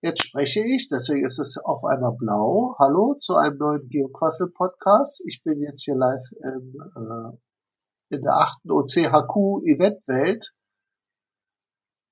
Jetzt 0.00 0.28
spreche 0.28 0.60
ich, 0.60 0.88
deswegen 0.88 1.24
ist 1.24 1.40
es 1.40 1.58
auf 1.58 1.84
einmal 1.84 2.14
blau. 2.16 2.76
Hallo 2.78 3.16
zu 3.18 3.34
einem 3.34 3.58
neuen 3.58 3.88
Geoquassel 3.88 4.52
Podcast. 4.52 5.24
Ich 5.26 5.42
bin 5.42 5.60
jetzt 5.60 5.82
hier 5.82 5.96
live 5.96 6.22
im, 6.40 6.76
äh, 6.94 8.14
in 8.14 8.22
der 8.22 8.34
achten 8.34 8.70
OCHQ 8.70 9.64
Eventwelt. 9.64 10.54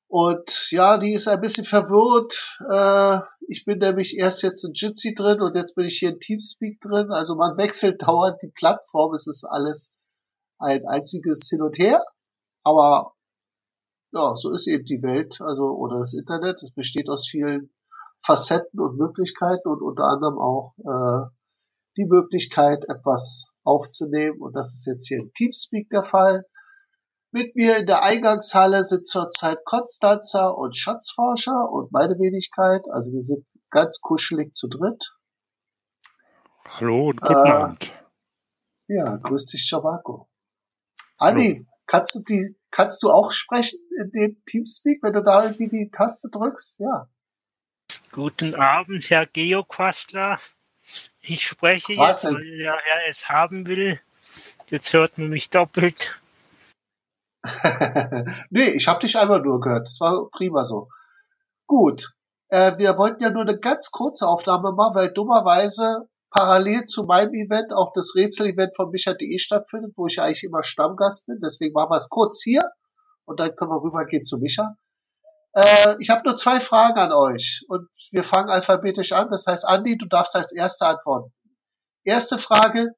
Und 0.08 0.72
ja, 0.72 0.98
die 0.98 1.12
ist 1.12 1.28
ein 1.28 1.40
bisschen 1.40 1.64
verwirrt. 1.64 2.58
Äh, 2.68 3.24
ich 3.46 3.64
bin 3.64 3.78
nämlich 3.78 4.16
erst 4.18 4.42
jetzt 4.42 4.64
in 4.64 4.72
Jitsi 4.74 5.14
drin 5.14 5.40
und 5.40 5.54
jetzt 5.54 5.76
bin 5.76 5.86
ich 5.86 5.98
hier 5.98 6.10
in 6.10 6.18
Teamspeak 6.18 6.80
drin. 6.80 7.12
Also 7.12 7.36
man 7.36 7.56
wechselt 7.56 8.02
dauernd 8.06 8.42
die 8.42 8.50
Plattform. 8.50 9.14
Es 9.14 9.28
ist 9.28 9.44
alles 9.44 9.94
ein 10.58 10.84
einziges 10.88 11.48
Hin 11.48 11.62
und 11.62 11.78
Her. 11.78 12.04
Aber 12.64 13.14
ja, 14.12 14.34
so 14.34 14.50
ist 14.50 14.66
eben 14.66 14.86
die 14.86 15.02
Welt, 15.02 15.40
also 15.40 15.66
oder 15.66 16.00
das 16.00 16.14
Internet. 16.14 16.60
Es 16.60 16.72
besteht 16.72 17.08
aus 17.08 17.28
vielen 17.28 17.70
Facetten 18.26 18.80
und 18.80 18.98
Möglichkeiten 18.98 19.68
und 19.68 19.82
unter 19.82 20.04
anderem 20.04 20.38
auch 20.38 20.74
äh, 20.78 21.30
die 21.96 22.06
Möglichkeit, 22.06 22.84
etwas 22.88 23.50
aufzunehmen. 23.62 24.40
Und 24.40 24.54
das 24.54 24.74
ist 24.74 24.86
jetzt 24.86 25.06
hier 25.06 25.18
in 25.18 25.32
Teamspeak 25.32 25.88
der 25.90 26.02
Fall. 26.02 26.44
Mit 27.30 27.54
mir 27.54 27.76
in 27.78 27.86
der 27.86 28.02
Eingangshalle 28.02 28.82
sind 28.82 29.06
zurzeit 29.06 29.64
Konstanzer 29.64 30.56
und 30.58 30.76
Schatzforscher 30.76 31.70
und 31.70 31.92
meine 31.92 32.14
Wenigkeit. 32.18 32.82
Also 32.90 33.12
wir 33.12 33.22
sind 33.22 33.46
ganz 33.70 34.00
kuschelig 34.00 34.54
zu 34.54 34.68
dritt. 34.68 35.14
Hallo 36.64 37.10
und 37.10 37.20
guten 37.20 37.46
äh, 37.46 37.50
Abend. 37.50 37.92
Ja, 38.88 39.16
grüß 39.16 39.46
dich, 39.46 39.66
Chabako. 39.68 40.28
Andi, 41.18 41.66
kannst 41.86 42.14
du 42.16 42.20
die, 42.22 42.56
kannst 42.70 43.02
du 43.02 43.10
auch 43.10 43.32
sprechen 43.32 43.78
in 44.00 44.10
dem 44.10 44.42
Teamspeak, 44.46 45.02
wenn 45.02 45.12
du 45.12 45.22
da 45.22 45.44
irgendwie 45.44 45.68
die 45.68 45.90
Taste 45.90 46.28
drückst? 46.30 46.80
Ja. 46.80 47.08
Guten 48.12 48.54
Abend, 48.54 49.10
Herr 49.10 49.26
Geoquastler. 49.26 50.38
Ich 51.20 51.46
spreche 51.46 51.94
jetzt, 51.94 52.24
weil 52.24 52.58
der 52.58 52.76
Herr 52.76 53.08
es 53.08 53.28
haben 53.28 53.66
will. 53.66 54.00
Jetzt 54.68 54.92
hört 54.92 55.18
man 55.18 55.28
mich 55.28 55.50
doppelt. 55.50 56.20
nee, 58.50 58.70
ich 58.70 58.88
habe 58.88 59.00
dich 59.00 59.18
einmal 59.18 59.40
nur 59.40 59.60
gehört. 59.60 59.88
Das 59.88 60.00
war 60.00 60.28
prima 60.30 60.64
so. 60.64 60.88
Gut. 61.66 62.12
Äh, 62.48 62.78
wir 62.78 62.96
wollten 62.96 63.22
ja 63.22 63.30
nur 63.30 63.42
eine 63.42 63.58
ganz 63.58 63.90
kurze 63.90 64.26
Aufnahme 64.28 64.72
machen, 64.72 64.94
weil 64.94 65.12
dummerweise 65.12 66.08
parallel 66.30 66.84
zu 66.84 67.04
meinem 67.04 67.34
Event 67.34 67.72
auch 67.72 67.92
das 67.92 68.14
Rätsel-Event 68.14 68.76
von 68.76 68.90
Micha.de 68.90 69.38
stattfindet, 69.38 69.94
wo 69.96 70.06
ich 70.06 70.20
eigentlich 70.20 70.44
immer 70.44 70.62
Stammgast 70.62 71.26
bin. 71.26 71.40
Deswegen 71.42 71.72
machen 71.72 71.90
wir 71.90 71.96
es 71.96 72.08
kurz 72.08 72.42
hier 72.42 72.62
und 73.24 73.40
dann 73.40 73.54
können 73.56 73.70
wir 73.70 73.82
rübergehen 73.82 74.24
zu 74.24 74.38
Micha. 74.38 74.76
Äh, 75.56 75.96
ich 76.00 76.10
habe 76.10 76.22
nur 76.26 76.36
zwei 76.36 76.60
Fragen 76.60 76.98
an 76.98 77.12
euch 77.12 77.64
und 77.68 77.88
wir 78.10 78.24
fangen 78.24 78.50
alphabetisch 78.50 79.12
an. 79.12 79.30
Das 79.30 79.46
heißt, 79.46 79.66
Andi, 79.66 79.96
du 79.96 80.06
darfst 80.06 80.36
als 80.36 80.52
Erster 80.54 80.88
antworten. 80.88 81.32
Erste 82.04 82.36
Frage, 82.36 82.94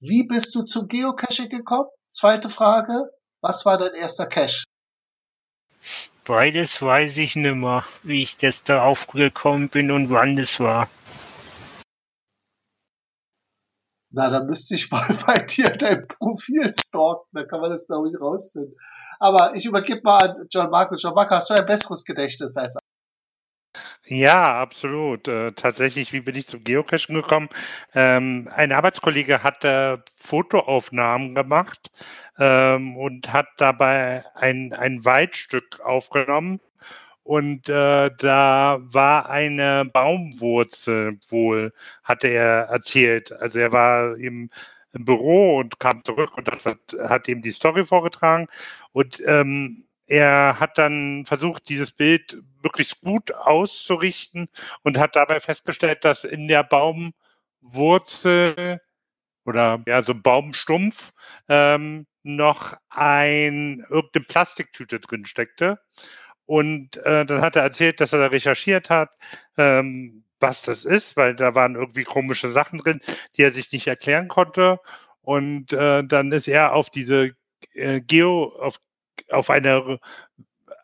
wie 0.00 0.24
bist 0.28 0.54
du 0.54 0.62
zum 0.62 0.86
Geocaching 0.86 1.48
gekommen? 1.48 1.88
Zweite 2.08 2.48
Frage, 2.48 3.10
was 3.40 3.66
war 3.66 3.78
dein 3.78 3.94
erster 3.94 4.26
Cache? 4.26 4.64
Beides 6.24 6.80
weiß 6.80 7.18
ich 7.18 7.34
nimmer, 7.34 7.84
wie 8.04 8.22
ich 8.22 8.36
das 8.36 8.62
da 8.62 8.84
aufgekommen 8.84 9.70
bin 9.70 9.90
und 9.90 10.10
wann 10.10 10.36
das 10.36 10.60
war. 10.60 10.88
Na, 14.10 14.30
dann 14.30 14.46
müsste 14.46 14.76
ich 14.76 14.90
mal 14.90 15.08
bei 15.26 15.38
dir 15.38 15.76
dein 15.76 16.06
Profil 16.06 16.70
stalken, 16.72 17.26
dann 17.32 17.48
kann 17.48 17.60
man 17.60 17.70
das, 17.70 17.86
glaube 17.86 18.08
ich, 18.08 18.20
rausfinden. 18.20 18.76
Aber 19.18 19.54
ich 19.54 19.66
übergebe 19.66 20.00
mal 20.04 20.18
an 20.18 20.46
John 20.50 20.70
Marco. 20.70 20.94
John 20.96 21.14
Marco, 21.14 21.34
hast 21.34 21.50
du 21.50 21.54
ein 21.54 21.66
besseres 21.66 22.04
Gedächtnis 22.04 22.56
als 22.56 22.78
ja, 24.06 24.60
absolut. 24.60 25.28
Äh, 25.28 25.52
tatsächlich, 25.52 26.12
wie 26.12 26.20
bin 26.20 26.34
ich 26.34 26.46
zum 26.48 26.64
Geocachen 26.64 27.14
gekommen? 27.14 27.48
Ähm, 27.94 28.48
ein 28.54 28.72
Arbeitskollege 28.72 29.42
hat 29.42 29.64
äh, 29.64 29.98
Fotoaufnahmen 30.16 31.34
gemacht 31.34 31.90
ähm, 32.38 32.96
und 32.96 33.32
hat 33.32 33.48
dabei 33.58 34.24
ein, 34.34 34.72
ein 34.72 35.04
Waldstück 35.04 35.80
aufgenommen. 35.80 36.60
Und 37.22 37.68
äh, 37.68 38.10
da 38.16 38.78
war 38.80 39.28
eine 39.28 39.84
Baumwurzel 39.84 41.18
wohl, 41.28 41.74
hatte 42.02 42.28
er 42.28 42.68
erzählt. 42.70 43.32
Also 43.32 43.58
er 43.58 43.72
war 43.72 44.16
im 44.16 44.48
im 44.92 45.04
Büro 45.04 45.58
und 45.58 45.78
kam 45.80 46.04
zurück 46.04 46.36
und 46.36 46.50
hat, 46.50 46.78
hat 47.08 47.28
ihm 47.28 47.42
die 47.42 47.50
Story 47.50 47.84
vorgetragen. 47.84 48.48
Und 48.92 49.22
ähm, 49.26 49.84
er 50.06 50.58
hat 50.58 50.78
dann 50.78 51.26
versucht, 51.26 51.68
dieses 51.68 51.92
Bild 51.92 52.38
möglichst 52.62 53.00
gut 53.02 53.32
auszurichten 53.32 54.48
und 54.82 54.98
hat 54.98 55.16
dabei 55.16 55.40
festgestellt, 55.40 56.04
dass 56.04 56.24
in 56.24 56.48
der 56.48 56.64
Baumwurzel 56.64 58.80
oder 59.44 59.82
ja, 59.86 60.02
so 60.02 60.14
Baumstumpf 60.14 61.12
ähm, 61.48 62.06
noch 62.22 62.74
ein 62.88 63.84
irgendeine 63.88 64.24
Plastiktüte 64.26 65.00
drin 65.00 65.26
steckte. 65.26 65.80
Und 66.46 66.96
äh, 66.98 67.26
dann 67.26 67.42
hat 67.42 67.56
er 67.56 67.62
erzählt, 67.62 68.00
dass 68.00 68.14
er 68.14 68.20
da 68.20 68.26
recherchiert 68.28 68.88
hat, 68.88 69.10
ähm, 69.58 70.24
was 70.40 70.62
das 70.62 70.84
ist, 70.84 71.16
weil 71.16 71.34
da 71.34 71.54
waren 71.54 71.74
irgendwie 71.74 72.04
komische 72.04 72.50
Sachen 72.50 72.78
drin, 72.78 73.00
die 73.36 73.42
er 73.42 73.52
sich 73.52 73.72
nicht 73.72 73.86
erklären 73.86 74.28
konnte. 74.28 74.80
Und 75.22 75.72
äh, 75.72 76.04
dann 76.04 76.32
ist 76.32 76.48
er 76.48 76.74
auf 76.74 76.90
diese 76.90 77.32
äh, 77.74 78.00
Geo, 78.00 78.54
auf, 78.60 78.80
auf 79.30 79.50
eine, 79.50 79.98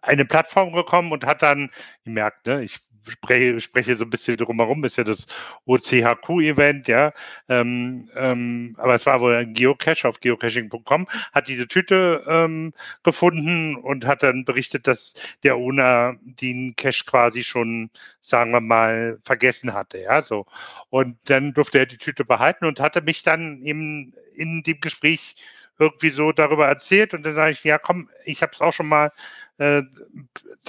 eine 0.03 0.25
Plattform 0.25 0.72
gekommen 0.72 1.12
und 1.12 1.25
hat 1.25 1.42
dann 1.42 1.70
gemerkt, 2.04 2.47
ne, 2.47 2.62
ich 2.62 2.81
spreche, 3.09 3.60
spreche 3.60 3.97
so 3.97 4.04
ein 4.04 4.10
bisschen 4.10 4.37
drumherum, 4.37 4.84
ist 4.84 4.98
ja 4.98 5.04
das 5.04 5.26
OCHQ-Event, 5.66 6.88
ja. 6.88 7.12
Ähm, 7.48 8.09
ähm, 8.15 8.76
aber 8.78 8.94
es 8.94 9.06
war 9.06 9.20
wohl 9.20 9.34
ein 9.34 9.54
Geocache 9.54 10.09
auf 10.09 10.20
geocaching.com, 10.20 11.09
hat 11.32 11.48
diese 11.48 11.69
Tüte 11.69 12.25
ähm, 12.28 12.72
gefunden 13.03 13.76
und 13.76 14.06
hat 14.06 14.22
dann 14.22 14.44
berichtet, 14.44 14.87
dass 14.87 15.15
der 15.42 15.56
Owner 15.56 16.16
den 16.22 16.75
Cache 16.76 17.04
quasi 17.04 17.44
schon, 17.44 17.91
sagen 18.20 18.53
wir 18.53 18.60
mal, 18.60 19.19
vergessen 19.22 19.75
hatte, 19.75 19.98
ja. 19.98 20.22
So. 20.22 20.47
Und 20.91 21.19
dann 21.31 21.53
durfte 21.54 21.78
er 21.78 21.86
die 21.86 21.98
Tüte 21.98 22.25
behalten 22.25 22.66
und 22.66 22.81
hatte 22.81 23.03
mich 23.03 23.22
dann 23.22 23.62
eben 23.62 24.15
in 24.34 24.62
dem 24.62 24.81
Gespräch 24.81 25.36
irgendwie 25.78 26.10
so 26.10 26.32
darüber 26.32 26.66
erzählt 26.66 27.15
und 27.15 27.25
dann 27.26 27.34
sage 27.34 27.53
ich, 27.53 27.65
ja 27.65 27.78
komm, 27.78 28.09
ich 28.25 28.42
habe 28.42 28.53
es 28.53 28.60
auch 28.60 28.72
schon 28.72 28.86
mal 28.86 29.10
äh, 29.59 29.82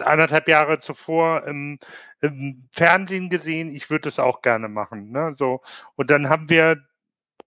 anderthalb 0.02 0.48
Jahre 0.48 0.80
zuvor 0.80 1.46
im, 1.48 1.80
im 2.26 2.68
Fernsehen 2.72 3.30
gesehen, 3.30 3.70
ich 3.70 3.90
würde 3.90 4.10
es 4.10 4.20
auch 4.20 4.42
gerne 4.42 4.68
machen. 4.70 5.12
Ne? 5.12 5.34
So. 5.34 5.62
Und 5.96 6.10
dann 6.10 6.30
haben 6.30 6.50
wir, 6.50 6.84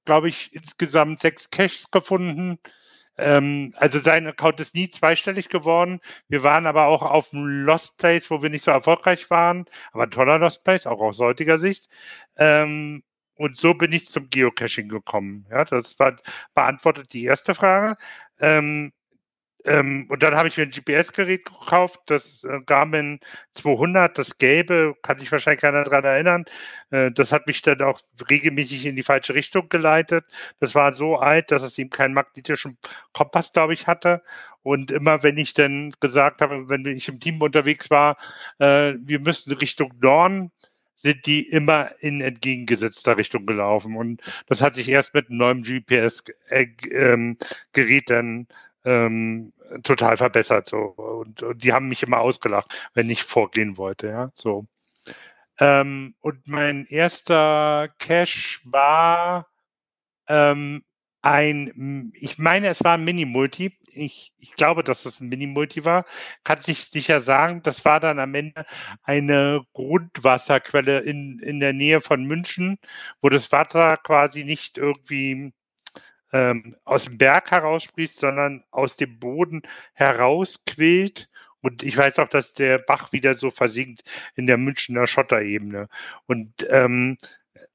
glaube 0.05 0.29
ich, 0.29 0.53
insgesamt 0.55 1.21
sechs 1.21 1.51
Caches 1.51 1.91
gefunden. 1.91 2.59
Ähm, 3.19 3.75
also 3.77 3.99
sein 3.99 4.27
Account 4.27 4.61
ist 4.61 4.75
nie 4.75 4.91
zweistellig 4.91 5.49
geworden. 5.49 6.01
Wir 6.29 6.45
waren 6.45 6.67
aber 6.67 6.87
auch 6.87 7.03
auf 7.03 7.31
dem 7.31 7.65
Lost 7.65 7.99
Place, 7.99 8.31
wo 8.31 8.43
wir 8.43 8.51
nicht 8.51 8.65
so 8.65 8.71
erfolgreich 8.71 9.29
waren, 9.31 9.67
aber 9.93 10.05
ein 10.05 10.11
toller 10.11 10.39
Lost 10.39 10.65
Place, 10.65 10.87
auch 10.87 11.01
aus 11.01 11.19
heutiger 11.19 11.59
Sicht. 11.59 11.89
Ähm, 12.37 13.03
und 13.35 13.57
so 13.57 13.75
bin 13.75 13.93
ich 13.93 14.09
zum 14.09 14.31
Geocaching 14.31 14.89
gekommen. 14.89 15.47
Ja, 15.51 15.65
das 15.65 15.99
war, 15.99 16.17
beantwortet 16.55 17.13
die 17.13 17.25
erste 17.25 17.55
Frage. 17.55 17.97
Ähm, 18.41 18.93
ähm, 19.69 20.07
und 20.09 20.23
dann 20.23 20.35
habe 20.35 20.49
ich 20.49 20.57
mir 20.57 20.65
ein 20.65 20.71
GPS-Gerät 20.71 21.45
gekauft, 21.45 22.01
das 22.07 22.43
äh, 22.45 22.61
Garmin 22.65 23.21
200, 23.53 24.17
das 24.17 24.39
gelbe, 24.39 24.95
kann 25.03 25.19
sich 25.19 25.31
wahrscheinlich 25.31 25.61
keiner 25.61 25.85
daran 25.85 26.05
erinnern. 26.05 26.45
Äh, 26.91 27.11
das 27.13 27.33
hat 27.33 27.47
mich 27.47 27.61
dann 27.63 27.83
auch 27.83 28.01
regelmäßig 28.31 28.87
in 28.87 28.97
die 28.97 29.03
falsche 29.03 29.35
Richtung 29.35 29.69
geleitet. 29.69 30.25
Das 30.61 30.75
war 30.75 30.95
so 30.95 31.17
alt, 31.19 31.51
dass 31.51 31.63
es 31.63 31.77
eben 31.79 31.91
keinen 31.91 32.15
magnetischen 32.15 32.79
Kompass, 33.13 33.53
glaube 33.53 33.75
ich, 33.75 33.87
hatte. 33.87 34.23
Und 34.63 34.91
immer, 34.91 35.23
wenn 35.23 35.37
ich 35.37 35.53
dann 35.55 35.93
gesagt 36.01 36.41
habe, 36.41 36.71
wenn 36.71 36.87
ich 36.87 37.09
im 37.09 37.21
Team 37.21 37.43
unterwegs 37.43 37.91
war, 37.91 38.17
äh, 38.59 38.95
wir 38.99 39.21
müssen 39.21 39.53
Richtung 39.53 39.93
Norden, 40.01 40.51
sind 40.97 41.27
die 41.27 41.49
immer 41.49 41.91
in 42.01 42.21
entgegengesetzter 42.21 43.17
Richtung 43.19 43.47
gelaufen. 43.47 43.97
Und 43.97 44.23
das 44.47 44.63
hat 44.63 44.75
sich 44.75 44.89
erst 44.89 45.15
mit 45.15 45.29
einem 45.29 45.39
neuen 45.39 45.63
GPS-Gerät 45.63 46.81
ähm, 46.91 47.37
dann 48.07 48.47
ähm, 48.85 49.53
total 49.83 50.17
verbessert. 50.17 50.67
So. 50.69 50.79
Und, 50.79 51.43
und, 51.43 51.65
die 51.65 51.73
haben 51.73 51.89
mich 51.89 52.03
immer 52.03 52.21
ausgelacht, 52.21 52.75
wenn 52.95 53.11
ich 53.11 53.23
vorgehen 53.23 53.77
wollte. 53.77 54.09
Ja, 54.09 54.31
so. 54.35 54.67
Ähm, 55.61 56.15
und 56.21 56.47
mein 56.47 56.87
erster 56.87 57.89
Cache 57.99 58.61
war 58.65 59.49
ähm, 60.29 60.85
ein, 61.23 62.13
ich 62.15 62.39
meine, 62.39 62.69
es 62.69 62.85
war 62.85 62.95
ein 62.95 63.05
Mini-Multi. 63.05 63.77
Ich, 63.93 64.33
ich 64.39 64.55
glaube, 64.55 64.85
dass 64.85 65.05
es 65.05 65.21
ein 65.21 65.29
Mini-Multi 65.29 65.85
war. 65.85 66.05
Kann 66.45 66.61
sich 66.61 66.85
sicher 66.87 67.21
sagen, 67.21 67.63
das 67.63 67.85
war 67.85 67.99
dann 67.99 68.21
am 68.21 68.35
Ende 68.35 68.65
eine 69.03 69.63
Grundwasserquelle 69.73 71.01
in, 71.01 71.41
in 71.41 71.59
der 71.59 71.73
Nähe 71.73 72.01
von 72.01 72.25
München, 72.25 72.79
wo 73.21 73.29
das 73.29 73.51
Wasser 73.51 73.97
quasi 73.97 74.45
nicht 74.45 74.79
irgendwie 74.79 75.53
ähm, 76.33 76.77
aus 76.85 77.05
dem 77.05 77.19
Berg 77.19 77.51
heraussprießt, 77.51 78.19
sondern 78.21 78.65
aus 78.71 78.97
dem 78.97 79.19
Boden 79.19 79.63
herausquillt 79.95 81.29
Und 81.61 81.83
ich 81.83 81.97
weiß 81.97 82.19
auch, 82.19 82.29
dass 82.29 82.53
der 82.53 82.79
Bach 82.79 83.13
wieder 83.13 83.35
so 83.35 83.51
versinkt 83.51 84.03
in 84.37 84.47
der 84.47 84.59
Münchner 84.59 85.07
Schotterebene. 85.07 85.89
Und 86.27 86.67
ähm, 86.71 87.19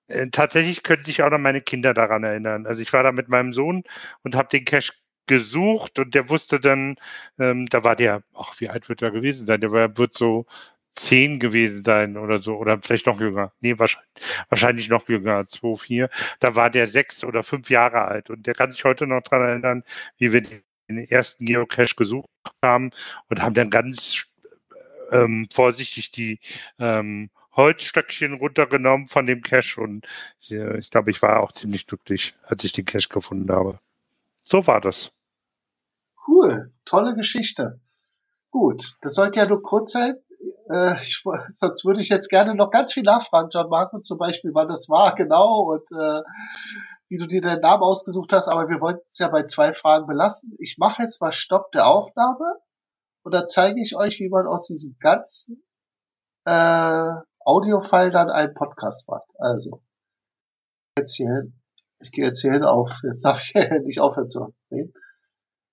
äh, 0.08 0.28
tatsächlich 0.30 0.84
könnte 0.84 1.06
sich 1.06 1.22
auch 1.24 1.30
noch 1.30 1.40
meine 1.40 1.62
Kinder 1.62 1.94
daran 1.94 2.24
erinnern. 2.24 2.66
Also 2.66 2.82
ich 2.82 2.94
war 2.94 3.04
da 3.04 3.12
mit 3.12 3.30
meinem 3.30 3.54
Sohn 3.54 3.84
und 4.24 4.36
habe 4.36 4.50
den 4.50 4.66
Cache 4.66 4.94
gesucht 5.28 6.00
und 6.00 6.16
der 6.16 6.30
wusste 6.30 6.60
dann, 6.60 6.98
ähm, 7.40 7.66
da 7.68 7.84
war 7.84 7.96
der, 7.96 8.24
ach, 8.34 8.60
wie 8.60 8.70
alt 8.70 8.90
wird 8.90 9.02
er 9.02 9.12
gewesen 9.12 9.48
sein? 9.48 9.62
Der 9.62 9.72
war, 9.72 9.98
wird 9.98 10.14
so 10.14 10.46
zehn 10.94 11.40
gewesen 11.40 11.84
sein 11.84 12.18
oder 12.18 12.40
so, 12.40 12.56
oder 12.56 12.80
vielleicht 12.82 13.08
noch 13.08 13.20
jünger. 13.20 13.52
Nee, 13.62 13.78
wahrscheinlich, 13.80 14.12
wahrscheinlich 14.50 14.90
noch 14.90 15.08
jünger, 15.10 15.48
zwei, 15.48 15.76
vier. 15.76 16.10
Da 16.40 16.56
war 16.56 16.70
der 16.70 16.88
sechs 16.88 17.24
oder 17.24 17.44
fünf 17.44 17.70
Jahre 17.70 18.04
alt 18.04 18.30
und 18.30 18.46
der 18.46 18.54
kann 18.54 18.72
sich 18.72 18.84
heute 18.84 19.08
noch 19.08 19.22
daran 19.22 19.48
erinnern, 19.48 19.84
wie 20.18 20.34
wir 20.34 20.42
den 20.42 20.64
ersten 21.10 21.46
Geocache 21.46 21.96
gesucht 21.96 22.30
haben 22.62 22.92
und 23.30 23.42
haben 23.42 23.56
dann 23.56 23.70
ganz 23.70 24.28
ähm, 25.12 25.48
vorsichtig 25.52 26.12
die 26.12 26.40
ähm, 26.80 27.30
Holzstöckchen 27.56 28.34
runtergenommen 28.34 29.08
von 29.08 29.26
dem 29.26 29.42
Cache 29.42 29.80
und 29.80 30.06
äh, 30.50 30.78
ich 30.80 30.90
glaube, 30.90 31.12
ich 31.12 31.22
war 31.22 31.42
auch 31.42 31.52
ziemlich 31.52 31.88
glücklich, 31.88 32.36
als 32.44 32.64
ich 32.64 32.72
den 32.72 32.86
Cache 32.86 33.10
gefunden 33.10 33.52
habe. 33.52 33.80
So 34.44 34.66
war 34.68 34.82
das. 34.82 35.12
Cool, 36.28 36.72
tolle 36.86 37.16
Geschichte. 37.16 37.80
Gut, 38.50 38.98
das 39.02 39.16
sollte 39.16 39.40
ja 39.40 39.48
nur 39.48 39.62
kurz 39.62 39.94
sein. 39.94 40.16
Äh, 40.70 40.94
ich, 41.02 41.24
sonst 41.50 41.86
würde 41.86 42.02
ich 42.02 42.10
jetzt 42.10 42.30
gerne 42.30 42.56
noch 42.56 42.72
ganz 42.72 42.94
viel 42.94 43.04
nachfragen, 43.04 43.50
John 43.52 43.70
Marco 43.70 44.00
zum 44.00 44.18
Beispiel, 44.18 44.52
wann 44.54 44.68
das 44.68 44.90
war 44.90 45.16
genau 45.16 45.72
und 45.72 45.92
äh, 45.92 46.22
wie 47.10 47.18
du 47.18 47.28
dir 47.28 47.42
deinen 47.42 47.62
Namen 47.62 47.84
ausgesucht 47.84 48.34
hast, 48.34 48.48
aber 48.48 48.70
wir 48.70 48.82
wollten 48.82 49.06
es 49.10 49.20
ja 49.20 49.28
bei 49.28 49.44
zwei 49.44 49.74
Fragen 49.74 50.08
belassen. 50.08 50.56
Ich 50.58 50.78
mache 50.80 51.04
jetzt 51.04 51.22
mal 51.22 51.32
Stopp 51.32 51.72
der 51.72 51.88
Aufnahme 51.88 52.60
und 53.24 53.34
dann 53.34 53.48
zeige 53.48 53.82
ich 53.82 53.96
euch, 53.96 54.20
wie 54.20 54.30
man 54.30 54.48
aus 54.48 54.68
diesem 54.68 54.98
ganzen 55.00 55.64
äh, 56.46 57.12
Audiofile 57.40 58.12
dann 58.12 58.30
einen 58.30 58.54
Podcast 58.54 59.10
macht. 59.10 59.30
Also, 59.38 59.82
jetzt 60.98 61.16
hier 61.16 61.28
hin. 61.28 61.60
Ich 62.00 62.12
gehe 62.12 62.26
jetzt 62.26 62.42
hier 62.42 62.52
hin 62.52 62.64
auf, 62.64 63.02
jetzt 63.04 63.24
darf 63.24 63.42
ich 63.42 63.54
nicht 63.84 64.00
aufhören 64.00 64.30
zu 64.30 64.54
reden. 64.72 64.94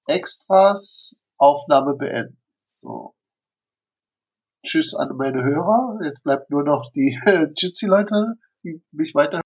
Extras, 0.07 1.23
Aufnahme 1.39 1.95
beenden. 1.95 2.41
So. 2.67 3.15
Tschüss 4.63 4.95
an 4.95 5.17
meine 5.17 5.43
Hörer. 5.43 5.99
Jetzt 6.03 6.23
bleibt 6.23 6.51
nur 6.51 6.63
noch 6.63 6.91
die 6.95 7.19
Jitsi-Leute, 7.57 8.35
die 8.63 8.83
mich 8.93 9.15
weiter 9.15 9.41